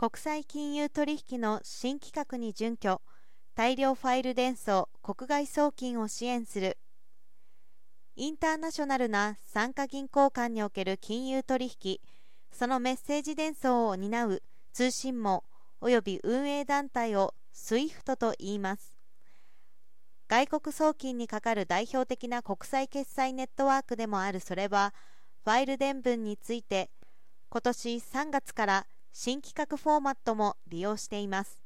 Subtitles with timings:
[0.00, 3.02] 国際金融取引の新規格に準拠
[3.56, 6.78] 大量ファイル伝送国外送金を支援する。
[8.14, 11.98] インターナショナルな参加銀行間における金融取引
[12.52, 14.40] そのメッセージ伝送を担う
[14.72, 15.42] 通信網
[15.80, 18.94] 及び運営団体を SWIFT と言います。
[20.28, 24.94] 外国送金にかかる代表的な国際決済ネットワークでもあるそれは
[25.42, 26.88] ファイル伝文について
[27.48, 28.86] 今年3月から
[29.20, 31.58] 新規格フォーマットも利用しています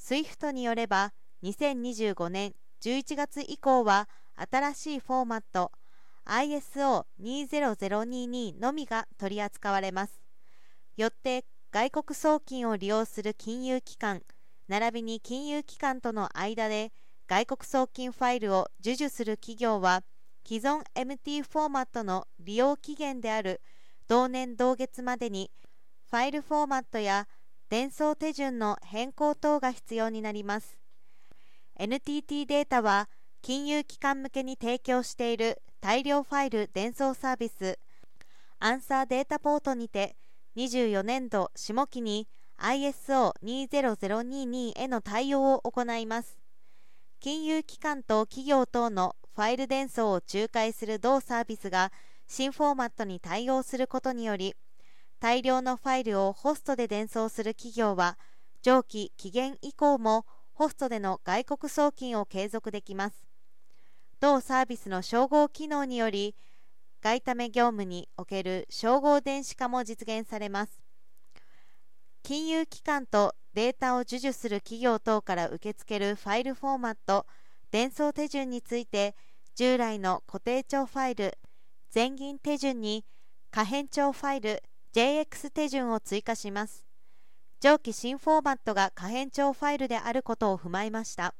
[0.00, 1.12] SWIFT によれば
[1.42, 4.08] 2025年11月以降は
[4.50, 5.72] 新しいフォーマット
[6.24, 10.22] ISO20022 のみが取り扱われます。
[10.96, 14.22] よって外国送金を利用する金融機関
[14.68, 16.92] 並びに金融機関との間で
[17.28, 20.02] 外国送金ファイルを授受する企業は
[20.48, 23.60] 既存 MT フォーマットの利用期限である
[24.08, 25.50] 同年同月までに
[26.10, 27.28] ファイルフォーマットや
[27.68, 30.78] 伝送手順の変更等が必要になります。
[31.78, 33.08] NTT データは
[33.42, 37.78] 金融機関向けに提供している大量ファイル伝送サービス
[38.58, 40.16] アンサーデータポートにて
[40.56, 46.38] 24年度下期に ISO20022 への対応を行います。
[47.20, 51.92] 金融機関と企業等のファイル伝送を仲介する同サービスが
[52.26, 54.54] 新フォーマットに対応することにより
[55.18, 58.18] 大量のファイルをホストで伝送する企業は
[58.62, 63.26] 上記期限以降もホストでの外国送金を継続できます。
[64.20, 66.34] 同サービスの照合機能により
[67.02, 70.80] 外為業務における照合電子化も実現されます。
[72.22, 77.24] 金融機関とデータを授受する企業等から受け付けるファイルフォーマット
[77.70, 79.14] 伝送手順について
[79.54, 81.38] 従来の固定帳ファイル
[81.90, 83.04] 全銀手順に
[83.50, 84.62] 可変帳ファイル
[84.96, 86.86] JX 手順を追加します
[87.60, 91.34] 上記新フォーマットが可変帳ファイルであることを踏まえました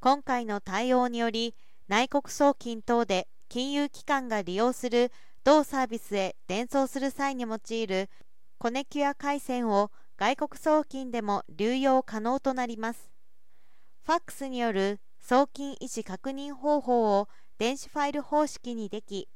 [0.00, 1.54] 今回の対応により
[1.86, 5.12] 内国送金等で金融機関が利用する
[5.44, 8.08] 同サービスへ伝送する際に用いる
[8.56, 13.10] コネキュア回線を外国送金でも流用可能となります。
[14.04, 17.28] ファックスによる送金意思確認方法を
[17.58, 19.28] 電子ファイル方式にでき、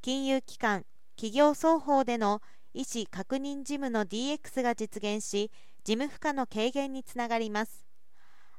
[0.00, 0.86] 金融機関、
[1.16, 2.40] 企業双方での
[2.74, 5.52] 意思確認事務の DX が実現し、
[5.84, 7.86] 事務負荷の軽減につながります。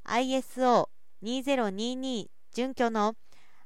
[0.06, 3.18] ISO2022 準拠の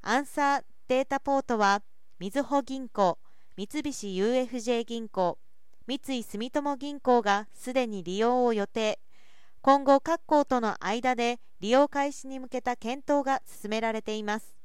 [0.01, 1.83] アンサーデータポートは、
[2.17, 3.19] みずほ銀行、
[3.55, 5.37] 三菱 UFJ 銀行、
[5.85, 8.99] 三井住友銀行がすでに利用を予定。
[9.61, 14.58] 今後各行との間で利用開始に向けた検討が進められています。